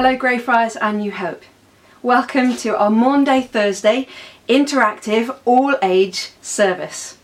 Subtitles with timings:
[0.00, 1.42] Hello, Greyfriars and New Hope.
[2.04, 4.06] Welcome to our Maundy Thursday
[4.48, 7.18] interactive all age service.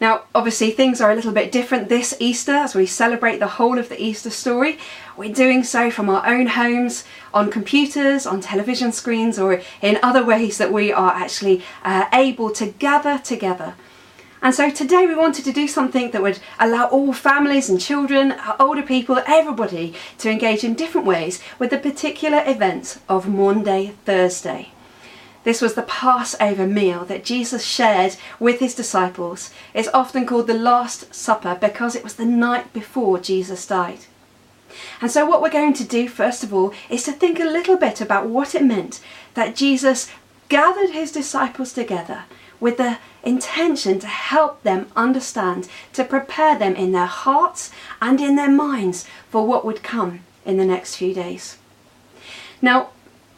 [0.00, 3.78] Now, obviously, things are a little bit different this Easter as we celebrate the whole
[3.78, 4.78] of the Easter story.
[5.14, 10.24] We're doing so from our own homes, on computers, on television screens, or in other
[10.24, 13.74] ways that we are actually uh, able to gather together
[14.42, 18.34] and so today we wanted to do something that would allow all families and children,
[18.58, 24.72] older people, everybody to engage in different ways with the particular events of Maundy, Thursday.
[25.42, 29.50] This was the Passover meal that Jesus shared with his disciples.
[29.72, 34.00] It's often called the Last Supper because it was the night before Jesus died.
[35.00, 37.76] And so, what we're going to do, first of all, is to think a little
[37.76, 39.00] bit about what it meant
[39.34, 40.10] that Jesus
[40.48, 42.24] gathered his disciples together
[42.60, 47.70] with the intention to help them understand, to prepare them in their hearts
[48.00, 51.58] and in their minds for what would come in the next few days.
[52.62, 52.90] Now,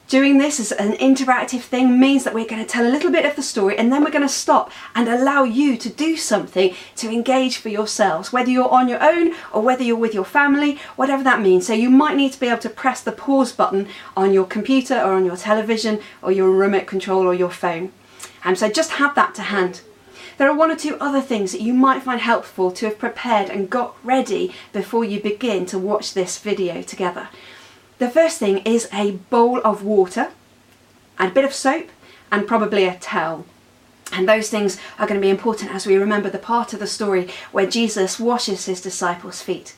[0.08, 3.24] doing this as an interactive thing means that we're going to tell a little bit
[3.24, 6.74] of the story and then we're going to stop and allow you to do something
[6.96, 10.78] to engage for yourselves, whether you're on your own or whether you're with your family,
[10.96, 11.67] whatever that means.
[11.67, 15.00] So you might need to be able to press the pause button on your computer
[15.00, 17.91] or on your television or your remote control or your phone.
[18.45, 19.83] Um, so just have that to hand.
[20.39, 23.51] There are one or two other things that you might find helpful to have prepared
[23.51, 27.29] and got ready before you begin to watch this video together.
[27.98, 30.31] The first thing is a bowl of water
[31.19, 31.89] and a bit of soap
[32.31, 33.45] and probably a towel.
[34.11, 36.87] And those things are going to be important as we remember the part of the
[36.87, 39.77] story where Jesus washes his disciples' feet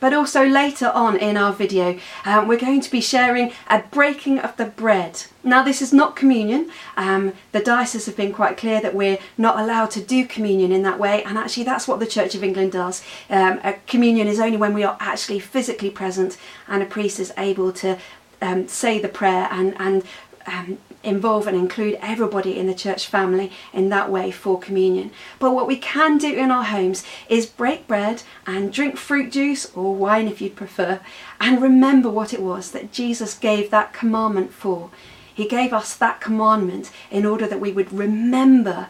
[0.00, 4.38] but also later on in our video um, we're going to be sharing a breaking
[4.38, 5.24] of the bread.
[5.42, 9.58] Now this is not communion, um, the diocese have been quite clear that we're not
[9.58, 12.72] allowed to do communion in that way and actually that's what the Church of England
[12.72, 13.02] does.
[13.30, 16.36] Um, communion is only when we are actually physically present
[16.68, 17.98] and a priest is able to
[18.42, 20.02] um, say the prayer and, and
[20.46, 25.10] um, involve and include everybody in the church family in that way for communion.
[25.38, 29.70] But what we can do in our homes is break bread and drink fruit juice
[29.74, 31.00] or wine if you'd prefer,
[31.40, 34.90] and remember what it was that Jesus gave that commandment for.
[35.34, 38.88] He gave us that commandment in order that we would remember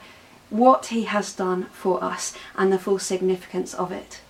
[0.49, 4.21] what He has done for us and the full significance of it.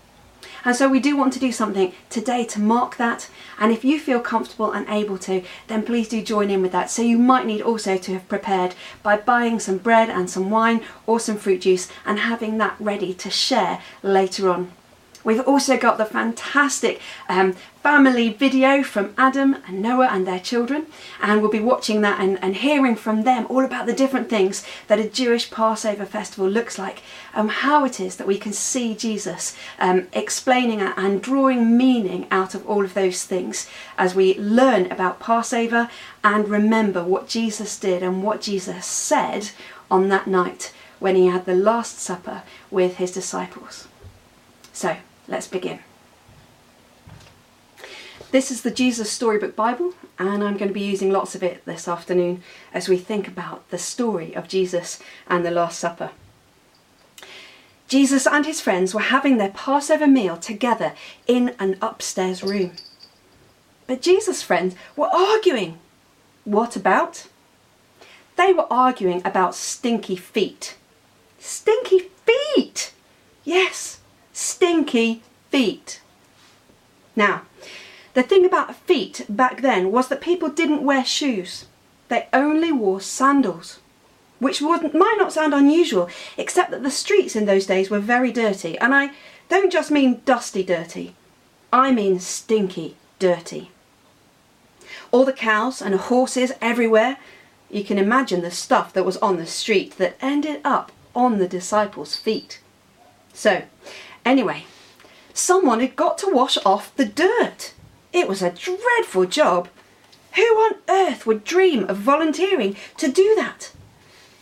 [0.66, 3.30] And so we do want to do something today to mark that.
[3.60, 6.90] And if you feel comfortable and able to, then please do join in with that.
[6.90, 10.82] So you might need also to have prepared by buying some bread and some wine
[11.06, 14.72] or some fruit juice and having that ready to share later on.
[15.26, 20.86] We've also got the fantastic um, family video from Adam and Noah and their children,
[21.20, 24.64] and we'll be watching that and, and hearing from them all about the different things
[24.86, 27.02] that a Jewish Passover festival looks like,
[27.34, 32.54] and how it is that we can see Jesus um, explaining and drawing meaning out
[32.54, 35.90] of all of those things as we learn about Passover
[36.22, 39.50] and remember what Jesus did and what Jesus said
[39.90, 43.88] on that night when he had the Last Supper with his disciples.
[44.72, 44.98] So,
[45.28, 45.80] Let's begin.
[48.30, 51.64] This is the Jesus Storybook Bible, and I'm going to be using lots of it
[51.64, 52.42] this afternoon
[52.72, 56.10] as we think about the story of Jesus and the Last Supper.
[57.88, 60.92] Jesus and his friends were having their Passover meal together
[61.26, 62.72] in an upstairs room.
[63.86, 65.78] But Jesus' friends were arguing.
[66.44, 67.28] What about?
[68.36, 70.76] They were arguing about stinky feet.
[71.38, 72.92] Stinky feet!
[73.44, 74.00] Yes,
[74.36, 76.02] stinky feet.
[77.16, 77.42] Now,
[78.12, 81.64] the thing about feet back then was that people didn't wear shoes.
[82.08, 83.78] They only wore sandals,
[84.38, 88.76] which might not sound unusual, except that the streets in those days were very dirty.
[88.78, 89.12] And I
[89.48, 91.14] don't just mean dusty dirty,
[91.72, 93.70] I mean stinky dirty.
[95.12, 97.16] All the cows and horses everywhere,
[97.70, 101.48] you can imagine the stuff that was on the street that ended up on the
[101.48, 102.60] disciples' feet.
[103.32, 103.62] So,
[104.26, 104.64] Anyway,
[105.32, 107.72] someone had got to wash off the dirt.
[108.12, 109.68] It was a dreadful job.
[110.34, 113.70] Who on earth would dream of volunteering to do that?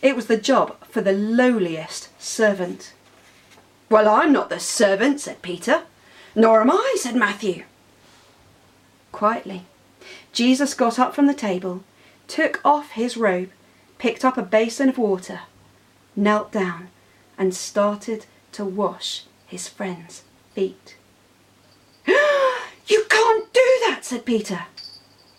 [0.01, 2.93] It was the job for the lowliest servant.
[3.87, 5.83] Well, I'm not the servant, said Peter.
[6.33, 7.63] Nor am I, said Matthew.
[9.11, 9.65] Quietly,
[10.33, 11.83] Jesus got up from the table,
[12.27, 13.51] took off his robe,
[13.99, 15.41] picked up a basin of water,
[16.15, 16.89] knelt down,
[17.37, 20.95] and started to wash his friend's feet.
[22.07, 24.65] you can't do that, said Peter.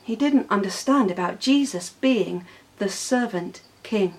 [0.03, 2.45] He didn't understand about Jesus being
[2.79, 4.15] the servant king.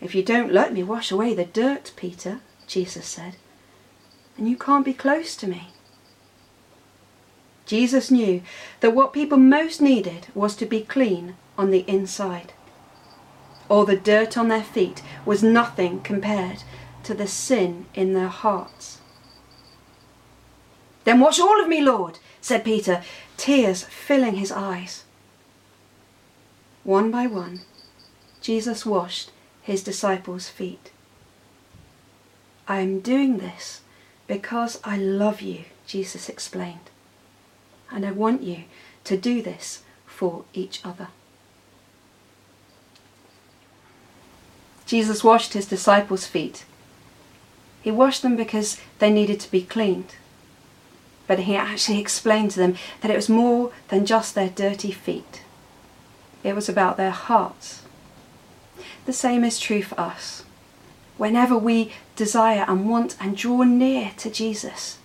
[0.00, 3.36] If you don't let me wash away the dirt, Peter, Jesus said,
[4.36, 5.68] then you can't be close to me.
[7.66, 8.42] Jesus knew
[8.80, 12.52] that what people most needed was to be clean on the inside.
[13.68, 16.64] All the dirt on their feet was nothing compared
[17.04, 18.98] to the sin in their hearts.
[21.04, 23.02] Then wash all of me, Lord, said Peter,
[23.36, 25.04] tears filling his eyes.
[26.82, 27.60] One by one,
[28.40, 29.30] Jesus washed
[29.62, 30.90] his disciples' feet.
[32.66, 33.82] I am doing this
[34.26, 36.90] because I love you, Jesus explained.
[37.90, 38.64] And I want you
[39.04, 41.08] to do this for each other.
[44.86, 46.64] Jesus washed his disciples' feet.
[47.84, 50.14] He washed them because they needed to be cleaned.
[51.26, 55.42] But he actually explained to them that it was more than just their dirty feet.
[56.42, 57.82] It was about their hearts.
[59.04, 60.44] The same is true for us.
[61.18, 64.96] Whenever we desire and want and draw near to Jesus,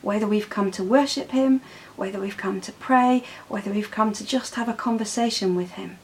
[0.00, 1.60] whether we've come to worship Him,
[1.96, 5.98] whether we've come to pray, whether we've come to just have a conversation with Him,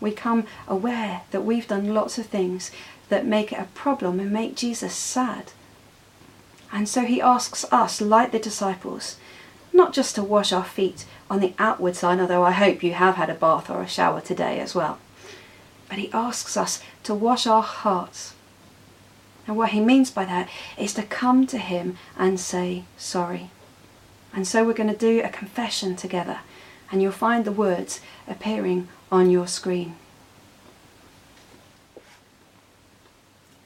[0.00, 2.70] we come aware that we've done lots of things
[3.08, 5.52] that make it a problem and make Jesus sad.
[6.72, 9.16] And so He asks us, like the disciples,
[9.72, 13.16] not just to wash our feet on the outward sign, although I hope you have
[13.16, 14.98] had a bath or a shower today as well,
[15.88, 18.34] but He asks us to wash our hearts
[19.46, 23.50] and what he means by that is to come to him and say sorry.
[24.34, 26.40] And so we're going to do a confession together,
[26.90, 29.96] and you'll find the words appearing on your screen.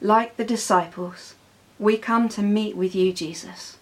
[0.02, 1.35] Like the disciples,
[1.79, 3.76] we come to meet with you, Jesus,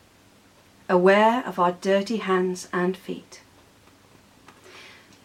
[0.88, 3.41] aware of our dirty hands and feet.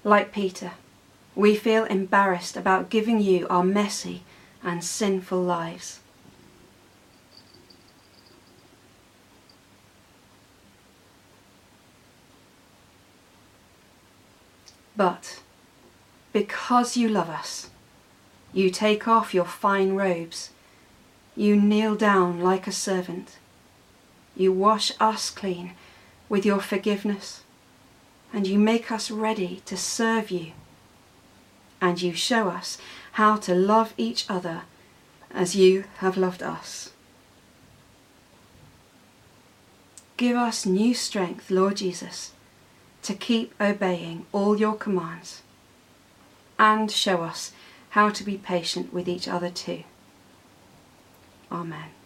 [0.03, 0.73] Like Peter,
[1.35, 4.21] we feel embarrassed about giving you our messy
[4.61, 5.99] and sinful lives.
[14.95, 15.41] But
[16.33, 17.71] because you love us,
[18.53, 20.51] you take off your fine robes,
[21.35, 23.37] you kneel down like a servant,
[24.35, 25.73] you wash us clean
[26.29, 27.43] with your forgiveness,
[28.31, 30.53] and you make us ready to serve you,
[31.81, 32.77] and you show us
[33.13, 34.63] how to love each other
[35.31, 36.91] as you have loved us.
[40.17, 42.31] Give us new strength, Lord Jesus
[43.03, 45.43] to keep obeying all your commands
[46.57, 47.51] and show us
[47.91, 49.83] how to be patient with each other too.
[51.53, 52.02] Amen.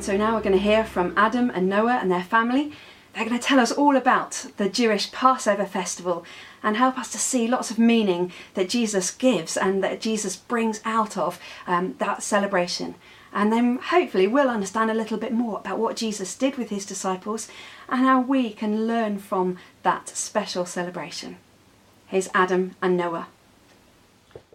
[0.00, 2.72] And so now we're going to hear from Adam and Noah and their family.
[3.12, 6.24] They're going to tell us all about the Jewish Passover festival
[6.62, 10.80] and help us to see lots of meaning that Jesus gives and that Jesus brings
[10.86, 12.94] out of um, that celebration.
[13.30, 16.86] And then hopefully we'll understand a little bit more about what Jesus did with his
[16.86, 17.50] disciples
[17.86, 21.36] and how we can learn from that special celebration.
[22.06, 23.28] Here's Adam and Noah.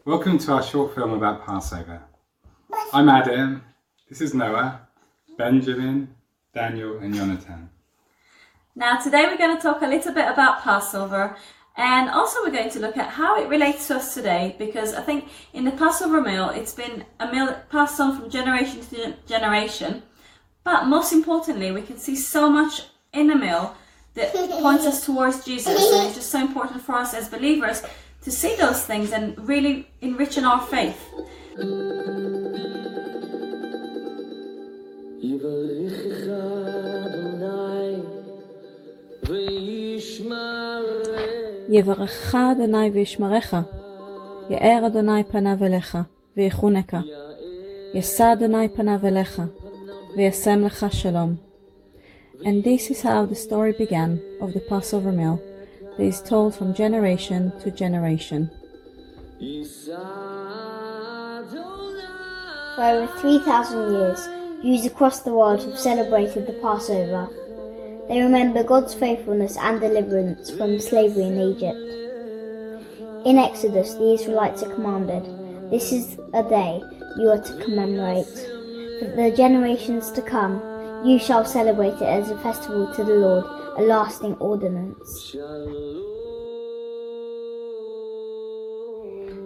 [0.06, 2.02] Welcome to our short film about Passover.
[2.92, 3.62] I'm Adam,
[4.10, 4.85] this is Noah,
[5.38, 6.16] Benjamin,
[6.54, 7.70] Daniel, and Jonathan.
[8.76, 11.36] Now, today we're going to talk a little bit about Passover
[11.78, 15.02] and also we're going to look at how it relates to us today because I
[15.02, 20.04] think in the Passover meal it's been a meal passed on from generation to generation.
[20.64, 23.76] But most importantly, we can see so much in the meal
[24.14, 25.68] that points us towards Jesus.
[25.68, 27.84] And it's just so important for us as believers
[28.22, 31.00] to see those things and really enrich in our faith.
[41.69, 43.55] יברכך אדוני וישמרך,
[44.51, 45.99] יאר אדוני פניו אליך,
[46.37, 47.01] ויחונקה.
[47.95, 49.43] ישא אדוני פניו אליך,
[50.17, 51.35] וישם לך שלום.
[52.43, 55.39] And this is how the story began of the Passover meal
[55.97, 58.51] that is told from generation to generation.
[62.77, 64.21] For over 3,000 years,
[64.66, 67.30] Jews across the world have celebrated the Passover.
[68.08, 71.78] They remember God's faithfulness and deliverance from slavery in Egypt.
[73.28, 75.24] In Exodus, the Israelites are commanded,
[75.70, 76.82] This is a day
[77.20, 78.26] you are to commemorate.
[78.98, 80.60] For the generations to come,
[81.06, 83.46] you shall celebrate it as a festival to the Lord,
[83.78, 85.36] a lasting ordinance.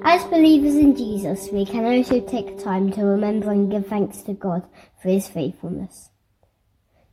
[0.03, 4.33] As believers in Jesus, we can also take time to remember and give thanks to
[4.33, 4.63] God
[5.01, 6.09] for his faithfulness.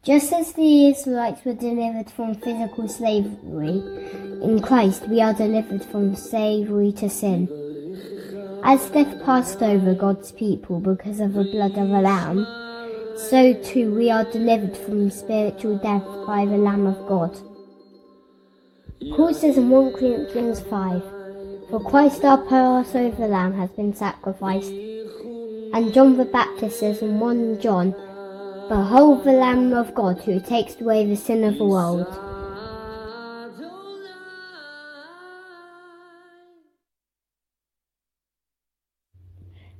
[0.05, 3.83] Just as the Israelites were delivered from physical slavery,
[4.41, 7.49] in Christ we are delivered from slavery to sin.
[8.63, 12.47] As death passed over God's people because of the blood of a lamb,
[13.17, 17.37] so too we are delivered from spiritual death by the Lamb of God.
[19.17, 21.03] Paul says in 1 Corinthians 5,
[21.71, 24.71] For Christ our Passover Lamb has been sacrificed.
[24.71, 27.91] And John the Baptist says in 1 John,
[28.69, 32.07] Behold the Lamb of God who takes away the sin of the world.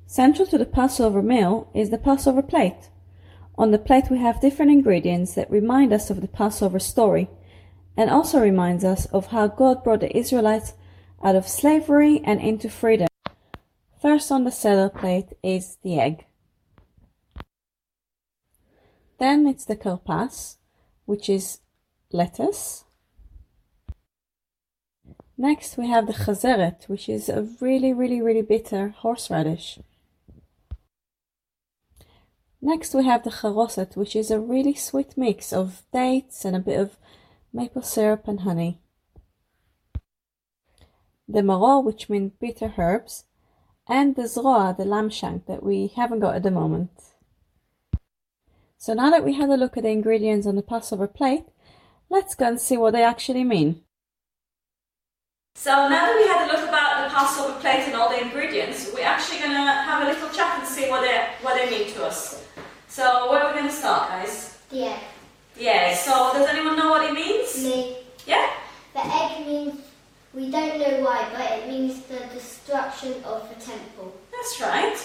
[0.09, 2.91] Central to the Passover meal is the Passover plate.
[3.57, 7.29] On the plate we have different ingredients that remind us of the Passover story
[7.97, 10.75] and also reminds us of how God brought the Israelites
[11.23, 13.09] out of slavery and into freedom.
[14.01, 16.27] First on the Seder plate is the egg.
[19.19, 20.57] Then it's the karpas,
[21.07, 21.61] which is
[22.13, 22.85] lettuce.
[25.39, 29.79] Next we have the chazeret, which is a really, really, really bitter horseradish.
[32.63, 36.61] Next we have the charoset, which is a really sweet mix of dates and a
[36.61, 36.97] bit of
[37.53, 38.81] maple syrup and honey.
[41.29, 43.25] The maror, which means bitter herbs,
[43.89, 46.91] and the zroa, the lamb shank that we haven't got at the moment.
[48.79, 51.45] So now that we had a look at the ingredients on the Passover plate,
[52.09, 53.83] let's go and see what they actually mean.
[55.57, 58.91] So now that we had a look about the Passover plate and all the ingredients,
[58.95, 61.93] we're actually going to have a little chat and see what they, what they mean
[61.95, 62.45] to us.
[62.89, 64.59] So where are we going to start, guys?
[64.71, 65.01] The egg.
[65.59, 67.57] Yeah, so does anyone know what it means?
[67.65, 67.97] Me.
[68.27, 68.51] Yeah?
[68.93, 69.81] The egg means,
[70.37, 74.15] we don't know why, but it means the destruction of the temple.
[74.31, 74.99] That's right.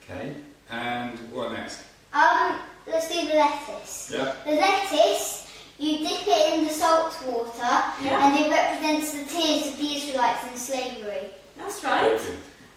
[0.00, 0.34] Okay,
[0.70, 1.80] and what next?
[2.12, 4.12] Um, let's do the lettuce.
[4.14, 4.32] Yeah.
[4.46, 8.24] The lettuce, you dip it in the salt water, Yeah.
[8.24, 11.30] and it represents the tears of the Israelites in slavery.
[11.58, 12.20] That's right.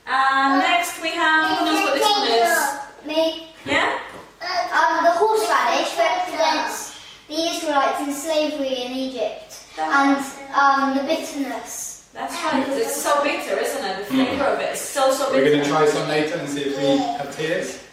[0.07, 3.05] And next we have, who knows what this one is?
[3.05, 3.47] Me.
[3.65, 3.99] Yeah?
[4.41, 10.17] Um, the horseradish represents the Israelites in slavery in Egypt, and
[10.57, 12.09] um, the bitterness.
[12.13, 13.97] That's right, because it's so bitter, isn't it?
[13.99, 15.43] The flavour of it is so, so bitter.
[15.43, 17.83] We're going to try some later and see if we have tears.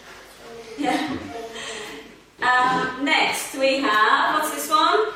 [0.78, 1.16] Yeah.
[2.42, 5.12] Um, next we have, what's this one?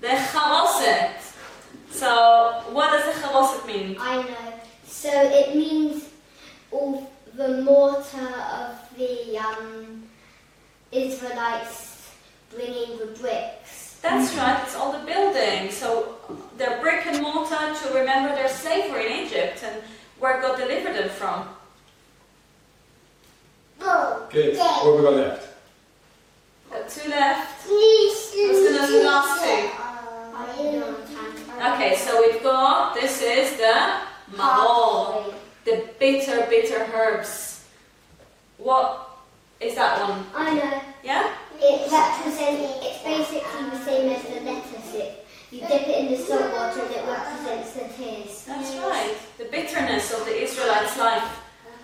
[0.00, 1.20] The charoset.
[1.90, 3.96] So, what does the charoset mean?
[4.00, 4.52] I know.
[4.86, 6.08] So it means
[6.70, 10.04] all the mortar of the um,
[10.92, 12.10] Israelites
[12.50, 13.81] bringing the bricks.
[14.02, 15.70] That's right, it's all the building.
[15.70, 16.16] So,
[16.58, 19.82] they're brick and mortar to remember their slavery in Egypt and
[20.18, 21.48] where God delivered them from.
[24.30, 24.56] Good.
[24.56, 25.48] What have we got left?
[26.70, 27.66] Got two left.
[27.66, 29.70] Who's gonna do the last two?
[30.34, 31.74] I don't know.
[31.74, 34.00] Okay, so we've got, this is the
[34.36, 35.34] maror.
[35.64, 37.64] the bitter, bitter herbs.
[38.56, 39.18] What
[39.60, 40.24] is that one?
[40.34, 40.80] I know.
[41.04, 41.34] Yeah?
[41.64, 44.94] It represents, it's basically the same as the lettuce.
[44.94, 48.44] It, you dip it in the salt water and it represents the tears.
[48.46, 49.14] That's right.
[49.38, 51.28] The bitterness of the Israelites' life,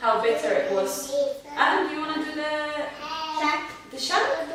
[0.01, 1.13] how bitter it was.
[1.57, 2.59] Adam, do you want to do the
[3.91, 4.49] the shank?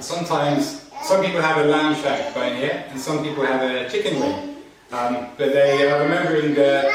[0.00, 4.18] Sometimes, some people have a lamb shank bone here, and some people have a chicken
[4.18, 4.56] wing.
[4.90, 6.92] Um, but they are remembering the,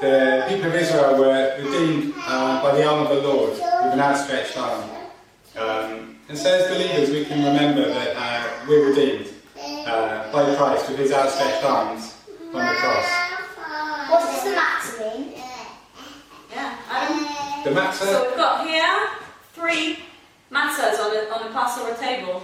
[0.00, 4.00] the people of Israel were redeemed uh, by the arm of the Lord with an
[4.00, 4.93] outstretched arm.
[5.56, 10.88] Um, and so as believers, we can remember that uh, we're redeemed uh, by Christ
[10.88, 12.14] with his outstretched arms
[12.52, 13.06] on the cross.
[14.10, 15.32] What does the matzah mean?
[16.50, 16.76] Yeah.
[16.90, 17.64] Adam?
[17.64, 19.10] The matzah So we've got here
[19.52, 19.98] three
[20.50, 22.42] matzahs on a, on a Passover table.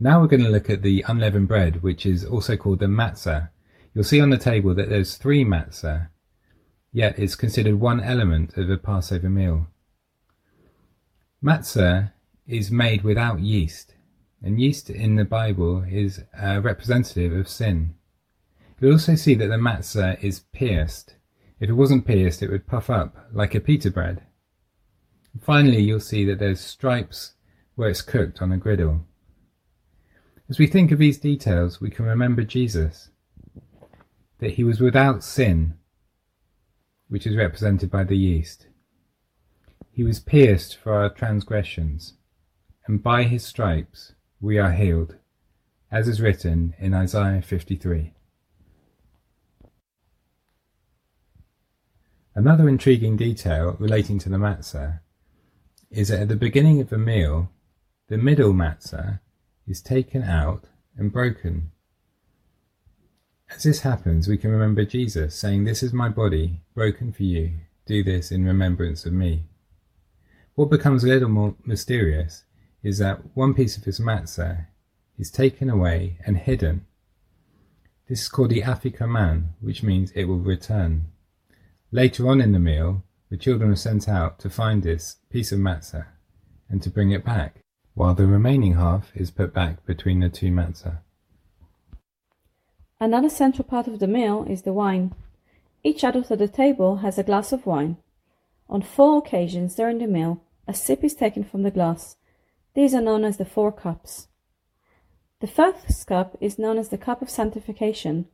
[0.00, 3.50] Now we're going to look at the unleavened bread, which is also called the matzah.
[3.94, 6.08] You'll see on the table that there's three matzah,
[6.92, 9.68] yet it's considered one element of a Passover meal.
[11.42, 12.12] Matzah
[12.48, 13.94] is made without yeast,
[14.42, 17.94] and yeast in the Bible is a representative of sin.
[18.80, 21.14] You'll also see that the matzah is pierced.
[21.60, 24.22] If it wasn't pierced, it would puff up like a pita bread.
[25.40, 27.34] Finally, you'll see that there's stripes
[27.76, 29.04] where it's cooked on a griddle.
[30.48, 33.10] As we think of these details, we can remember Jesus,
[34.38, 35.74] that he was without sin,
[37.08, 38.67] which is represented by the yeast.
[39.98, 42.14] He was pierced for our transgressions,
[42.86, 45.16] and by his stripes we are healed,
[45.90, 48.14] as is written in Isaiah 53.
[52.36, 55.00] Another intriguing detail relating to the matzah
[55.90, 57.50] is that at the beginning of a meal,
[58.06, 59.18] the middle matzah
[59.66, 61.72] is taken out and broken.
[63.50, 67.54] As this happens, we can remember Jesus saying, This is my body, broken for you.
[67.84, 69.48] Do this in remembrance of me.
[70.58, 72.42] What becomes a little more mysterious
[72.82, 74.66] is that one piece of his matzah
[75.16, 76.84] is taken away and hidden.
[78.08, 81.12] This is called the afikoman, which means it will return.
[81.92, 85.60] Later on in the meal, the children are sent out to find this piece of
[85.60, 86.06] matzah
[86.68, 87.62] and to bring it back,
[87.94, 90.98] while the remaining half is put back between the two matzah.
[92.98, 95.14] Another central part of the meal is the wine.
[95.84, 97.98] Each adult at the table has a glass of wine.
[98.68, 102.16] On four occasions during the meal, a sip is taken from the glass.
[102.74, 104.28] These are known as the four cups.
[105.40, 108.26] The first cup is known as the cup of sanctification.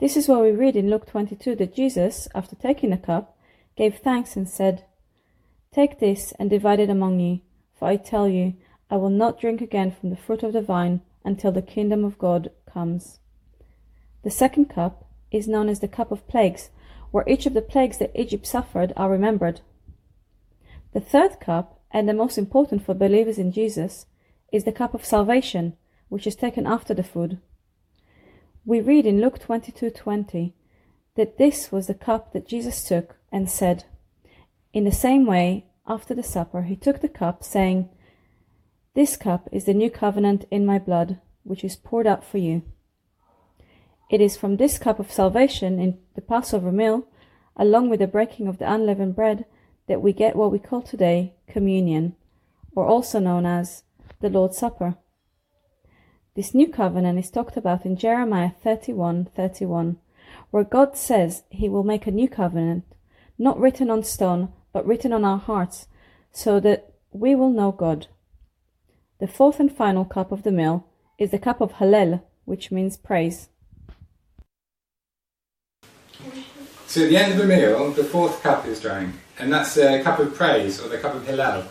[0.00, 3.36] This is where we read in Luke 22 that Jesus, after taking the cup,
[3.76, 4.86] gave thanks and said,
[5.72, 7.40] Take this and divide it among you,
[7.78, 8.54] for I tell you,
[8.90, 12.18] I will not drink again from the fruit of the vine until the kingdom of
[12.18, 13.18] God comes.
[14.22, 16.70] The second cup is known as the cup of plagues,
[17.10, 19.60] where each of the plagues that Egypt suffered are remembered.
[20.92, 24.06] The third cup, and the most important for believers in Jesus,
[24.52, 25.76] is the cup of salvation,
[26.08, 27.38] which is taken after the food.
[28.64, 30.52] We read in Luke 22:20
[31.14, 33.84] that this was the cup that Jesus took and said,
[34.72, 37.88] In the same way, after the supper, he took the cup, saying,
[38.94, 42.62] This cup is the new covenant in my blood, which is poured out for you.
[44.10, 47.06] It is from this cup of salvation in the Passover meal,
[47.56, 49.44] along with the breaking of the unleavened bread,
[49.88, 52.14] that we get what we call today communion,
[52.76, 53.82] or also known as
[54.20, 54.96] the Lord's Supper.
[56.36, 59.96] This new covenant is talked about in Jeremiah 31:31,
[60.50, 62.84] where God says he will make a new covenant,
[63.38, 65.88] not written on stone, but written on our hearts,
[66.30, 68.06] so that we will know God.
[69.18, 70.86] The fourth and final cup of the meal
[71.18, 73.48] is the cup of Hallel, which means praise.
[76.86, 80.00] So at the end of the meal, the fourth cup is drank, and that's the
[80.02, 81.64] cup of praise or the cup of Hillel.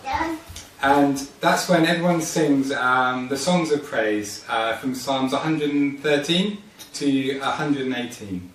[0.82, 6.58] And that's when everyone sings um, the songs of praise uh, from Psalms 113
[6.93, 8.51] to 118.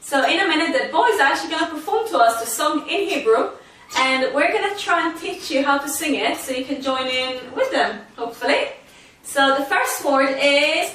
[0.00, 2.86] So in a minute, the boys are actually going to perform to us the song
[2.88, 3.50] in Hebrew,
[3.96, 6.82] and we're going to try and teach you how to sing it, so you can
[6.82, 8.68] join in with them, hopefully.
[9.22, 10.94] So the first word is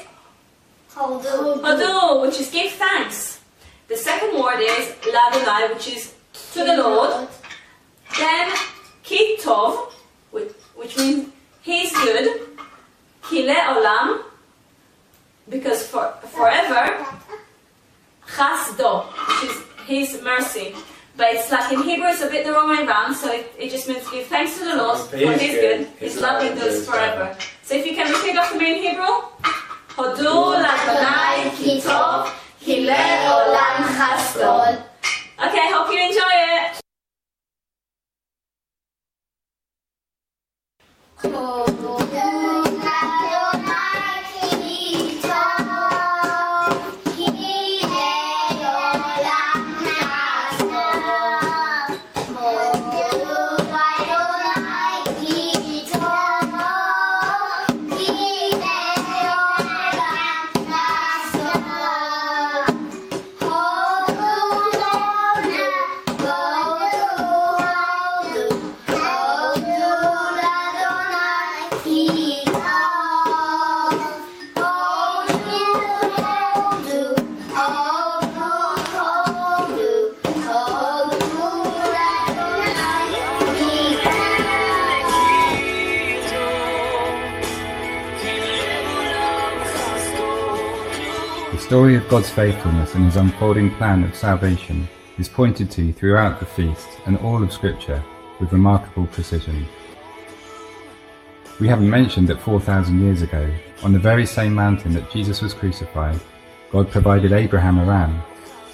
[0.93, 2.21] Hodu.
[2.21, 3.39] Which is give thanks.
[3.87, 6.13] The second word is Ladonai, which is
[6.57, 7.27] to the Lord.
[8.17, 8.51] Then
[9.03, 9.91] Kitov,
[10.31, 11.29] which, which means
[11.61, 12.47] He's good.
[13.21, 14.23] Kile Olam,
[15.49, 17.05] because for, forever.
[18.25, 20.73] Chasdo, which is His mercy.
[21.15, 23.69] But it's like in Hebrew, it's a bit the wrong way around, so it, it
[23.71, 25.87] just means give thanks to the Lord for is His good, good.
[25.97, 27.37] His His love love endures endures forever.
[27.63, 29.15] So if you can repeat after me in Hebrew.
[29.97, 32.29] Hodu Ladonai Kitov
[32.61, 33.01] Kile
[33.33, 34.83] Olam Chasdo.
[35.39, 36.81] Okay, hope you enjoy it.
[41.25, 42.26] Oh.
[91.67, 94.87] Story of God's faithfulness and his unfolding plan of salvation
[95.19, 98.01] is pointed to throughout the feast and all of Scripture
[98.39, 99.67] with remarkable precision.
[101.59, 103.53] We haven't mentioned that 4,000 years ago,
[103.83, 106.21] on the very same mountain that Jesus was crucified,
[106.71, 108.21] God provided Abraham a ram,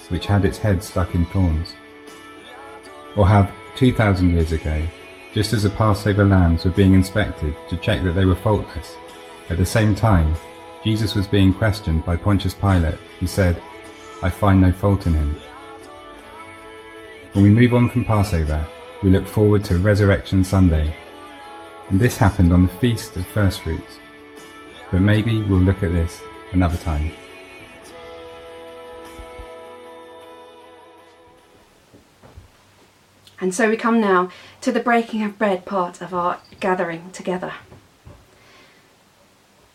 [0.08, 1.74] which had its head stuck in thorns.
[3.16, 4.80] Or how 2,000 years ago,
[5.32, 8.94] just as the Passover lambs were being inspected to check that they were faultless,
[9.50, 10.36] at the same time,
[10.84, 13.60] Jesus was being questioned by Pontius Pilate, who said,
[14.22, 15.34] I find no fault in him.
[17.32, 18.66] When we move on from Passover,
[19.02, 20.94] we look forward to Resurrection Sunday,
[21.88, 23.98] and this happened on the Feast of First Fruits.
[24.90, 26.20] But maybe we'll look at this
[26.52, 27.10] another time.
[33.40, 37.54] And so we come now to the breaking of bread part of our gathering together.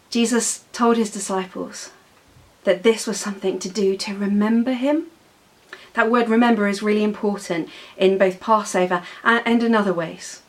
[0.10, 1.92] Jesus told his disciples
[2.64, 5.08] that this was something to do to remember him.
[5.94, 10.42] That word remember is really important in both Passover and, in other ways.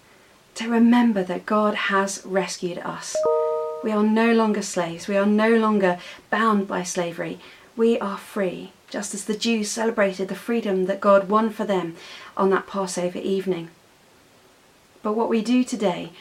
[0.56, 3.16] To remember that God has rescued us.
[3.82, 5.08] We are no longer slaves.
[5.08, 7.38] We are no longer bound by slavery.
[7.76, 11.96] We are free, just as the Jews celebrated the freedom that God won for them
[12.36, 13.70] on that Passover evening.
[15.02, 16.12] But what we do today,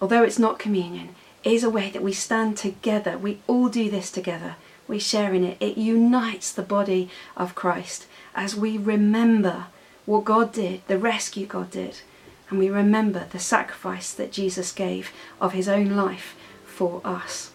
[0.00, 3.16] although it's not communion, is a way that we stand together.
[3.16, 4.56] We all do this together.
[4.86, 5.56] We share in it.
[5.60, 9.66] It unites the body of Christ as we remember
[10.06, 12.00] what God did, the rescue God did,
[12.48, 17.52] and we remember the sacrifice that Jesus gave of his own life for us.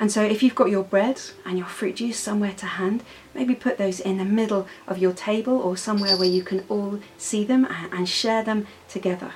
[0.00, 3.02] And so, if you've got your bread and your fruit juice somewhere to hand,
[3.34, 7.00] maybe put those in the middle of your table or somewhere where you can all
[7.16, 9.32] see them and share them together.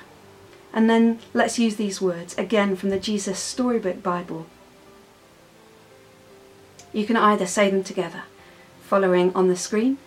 [0.73, 4.47] And then let's use these words again from the Jesus Storybook Bible.
[6.91, 8.23] You can either say them together,
[8.81, 9.99] following on the screen,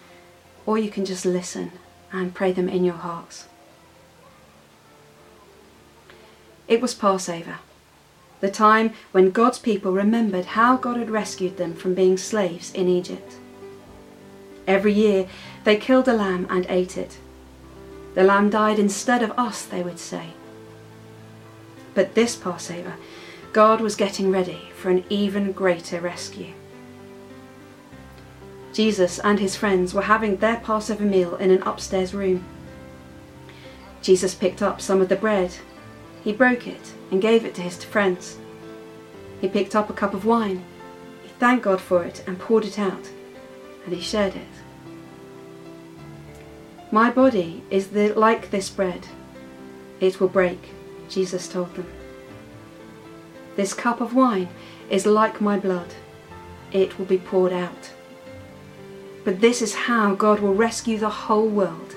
[0.66, 1.70] or you can just listen
[2.12, 3.46] and pray them in your hearts.
[6.66, 7.58] It was Passover,
[8.40, 12.88] the time when God's people remembered how God had rescued them from being slaves in
[12.88, 13.36] Egypt.
[14.66, 15.28] Every year
[15.62, 17.18] they killed a lamb and ate it.
[18.14, 20.30] The lamb died instead of us, they would say.
[21.96, 22.94] But this Passover,
[23.54, 26.52] God was getting ready for an even greater rescue.
[28.74, 32.44] Jesus and his friends were having their Passover meal in an upstairs room.
[34.02, 35.56] Jesus picked up some of the bread.
[36.22, 38.36] He broke it and gave it to his friends.
[39.40, 40.62] He picked up a cup of wine.
[41.22, 43.08] He thanked God for it and poured it out,
[43.86, 44.54] and he shared it.
[46.92, 49.08] My body is the, like this bread.
[49.98, 50.75] It will break,
[51.08, 51.86] Jesus told them.
[53.56, 54.48] This cup of wine
[54.90, 55.94] is like my blood.
[56.72, 57.92] It will be poured out.
[59.24, 61.96] But this is how God will rescue the whole world.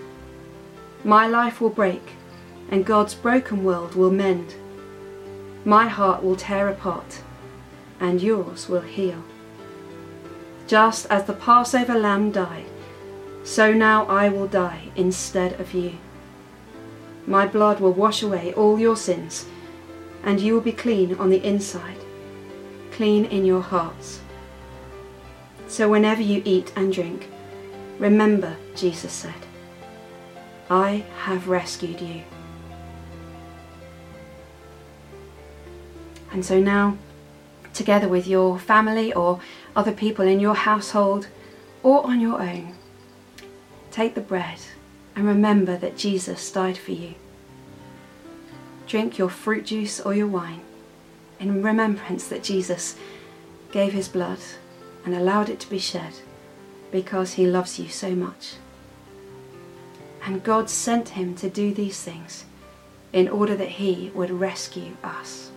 [1.04, 2.02] My life will break,
[2.70, 4.56] and God's broken world will mend.
[5.66, 7.22] My heart will tear apart,
[8.00, 9.24] and yours will heal.
[10.68, 12.66] Just as the Passover lamb died,
[13.44, 15.98] so now I will die instead of you.
[17.30, 19.46] My blood will wash away all your sins,
[20.24, 22.00] and you will be clean on the inside,
[22.90, 24.20] clean in your hearts.
[25.68, 27.30] So whenever you eat and drink,
[28.00, 29.46] remember, Jesus said,
[30.72, 32.24] I have rescued you.
[36.32, 36.98] And so now,
[37.76, 39.40] together with your family or
[39.76, 41.28] other people in your household
[41.84, 42.74] or on your own,
[43.92, 44.58] take the bread
[45.20, 47.14] and remember that Jesus died for you.
[48.88, 50.62] Drink your fruit juice or your wine
[51.42, 52.96] in remembrance that Jesus
[53.74, 54.40] gave his blood
[55.04, 56.14] and allowed it to be shed
[56.90, 58.54] because he loves you so much.
[60.24, 62.46] And God sent him to do these things
[63.12, 65.49] in order that he would rescue us.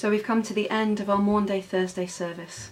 [0.00, 2.70] So we've come to the end of our Maundy Thursday service.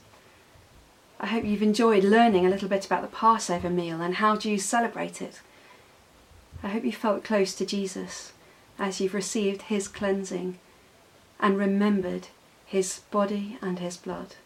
[1.21, 4.65] I hope you've enjoyed learning a little bit about the Passover meal and how Jews
[4.65, 5.43] celebrate it.
[6.63, 8.33] I hope you felt close to Jesus
[8.79, 10.59] as you've received his cleansing
[11.39, 12.29] and remembered
[12.65, 14.37] his body and his blood.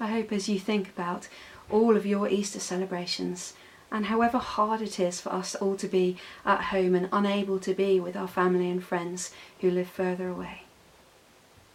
[0.00, 1.28] I hope as you think about
[1.70, 3.52] all of your Easter celebrations
[3.92, 7.74] and however hard it is for us all to be at home and unable to
[7.74, 10.62] be with our family and friends who live further away,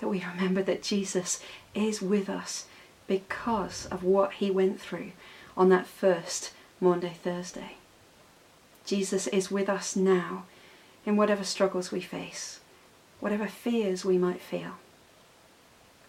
[0.01, 1.39] that we remember that Jesus
[1.73, 2.65] is with us
[3.07, 5.11] because of what he went through
[5.55, 7.75] on that first Maundy, Thursday.
[8.83, 10.45] Jesus is with us now
[11.05, 12.59] in whatever struggles we face,
[13.19, 14.77] whatever fears we might feel.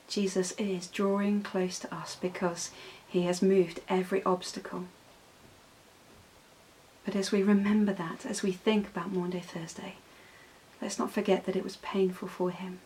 [0.09, 2.71] Jesus is drawing close to us because
[3.07, 4.85] he has moved every obstacle.
[7.05, 9.97] But as we remember that, as we think about Maundy, Thursday,
[10.81, 12.81] let's not forget that it was painful for him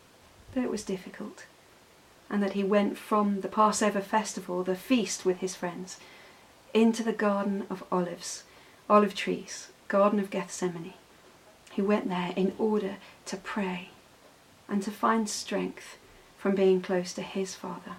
[0.55, 1.45] that it was difficult,
[2.31, 5.99] and that he went from the Passover festival, the feast with his friends,
[6.75, 8.45] into the Garden of Olives,
[8.89, 10.95] olive trees, Garden of Gethsemane.
[11.73, 13.91] He went there in order to pray
[14.69, 15.99] and to find strength
[16.37, 17.97] from being close to his Father.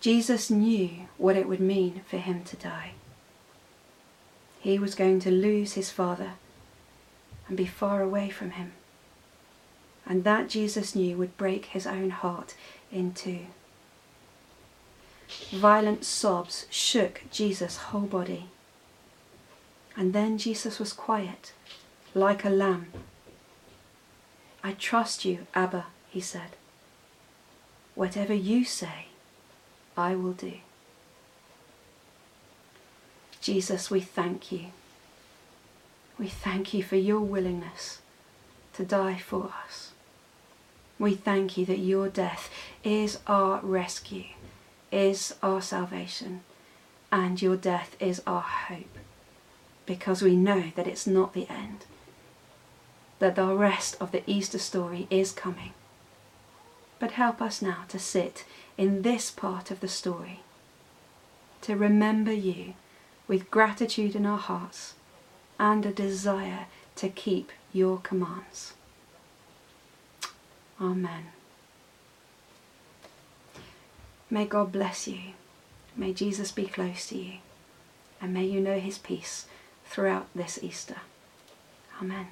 [0.00, 2.94] Jesus knew what it would mean for him to die.
[4.58, 6.32] He was going to lose his Father
[7.48, 8.72] and be far away from him.
[10.06, 12.54] And that Jesus knew would break his own heart
[12.90, 13.46] in two.
[15.50, 18.46] Violent sobs shook Jesus' whole body.
[19.96, 21.52] And then Jesus was quiet,
[22.14, 22.86] like a lamb.
[24.64, 26.56] I trust you, Abba, he said.
[27.94, 29.06] Whatever you say,
[29.96, 30.54] I will do.
[33.40, 34.66] Jesus, we thank you.
[36.18, 38.00] We thank you for your willingness
[38.74, 39.92] to die for us.
[40.98, 42.50] We thank you that your death
[42.84, 44.26] is our rescue,
[44.92, 46.42] is our salvation,
[47.10, 48.98] and your death is our hope,
[49.84, 51.86] because we know that it's not the end,
[53.18, 55.72] that the rest of the Easter story is coming.
[56.98, 58.44] But help us now to sit
[58.78, 60.40] in this part of the story,
[61.62, 62.74] to remember you
[63.26, 64.94] with gratitude in our hearts
[65.62, 68.72] and a desire to keep your commands.
[70.80, 71.26] Amen.
[74.28, 75.20] May God bless you.
[75.96, 77.34] May Jesus be close to you.
[78.20, 79.46] And may you know his peace
[79.86, 80.96] throughout this Easter.
[82.00, 82.26] Amen.